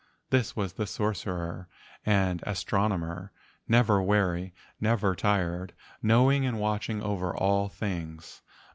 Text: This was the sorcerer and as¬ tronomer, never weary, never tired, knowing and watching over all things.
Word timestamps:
This 0.31 0.55
was 0.55 0.73
the 0.73 0.87
sorcerer 0.87 1.67
and 2.03 2.41
as¬ 2.41 2.65
tronomer, 2.65 3.29
never 3.67 4.01
weary, 4.01 4.51
never 4.79 5.13
tired, 5.15 5.73
knowing 6.01 6.43
and 6.43 6.59
watching 6.59 7.03
over 7.03 7.37
all 7.37 7.69
things. 7.69 8.41